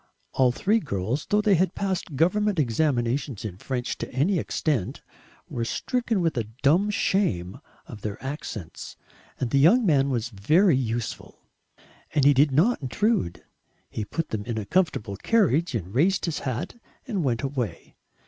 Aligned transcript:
All 0.33 0.51
three 0.51 0.79
girls, 0.79 1.27
though 1.29 1.41
they 1.41 1.53
had 1.53 1.75
passed 1.75 2.15
government 2.15 2.57
examinations 2.57 3.45
in 3.45 3.59
French 3.59 3.99
to 3.99 4.11
any 4.11 4.39
extent, 4.39 5.03
were 5.47 5.63
stricken 5.63 6.21
with 6.21 6.35
a 6.37 6.45
dumb 6.63 6.89
shame 6.89 7.59
of 7.85 8.01
their 8.01 8.17
accents, 8.25 8.97
and 9.39 9.51
the 9.51 9.59
young 9.59 9.85
man 9.85 10.09
was 10.09 10.29
very 10.29 10.75
useful. 10.75 11.43
And 12.15 12.25
he 12.25 12.33
did 12.33 12.51
not 12.51 12.81
intrude. 12.81 13.43
He 13.91 14.03
put 14.03 14.29
them 14.29 14.43
in 14.45 14.57
a 14.57 14.65
comfortable 14.65 15.17
carriage 15.17 15.75
and 15.75 15.93
raised 15.93 16.25
his 16.25 16.39
hat 16.39 16.81
and 17.07 17.23
went 17.23 17.43
away. 17.43 17.95